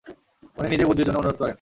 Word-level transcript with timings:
উনি 0.57 0.67
নিজেই 0.69 0.87
বদলির 0.89 1.05
জন্য 1.07 1.17
অনুরোধ 1.17 1.35
করেন। 1.37 1.49